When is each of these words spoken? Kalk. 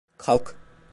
Kalk. 0.17 0.55